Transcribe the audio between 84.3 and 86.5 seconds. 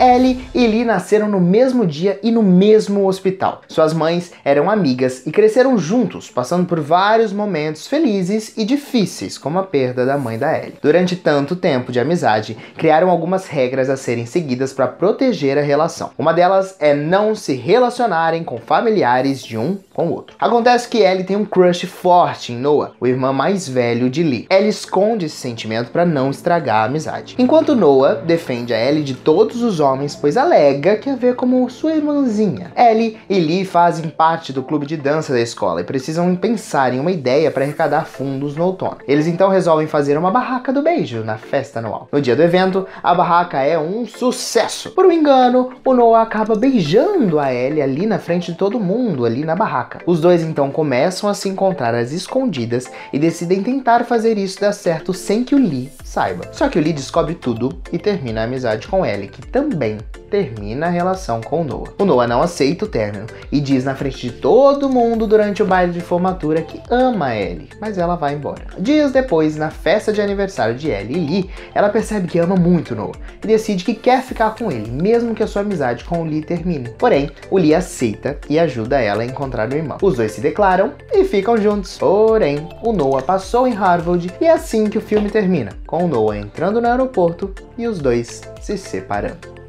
e é assim que o filme termina, com o Noah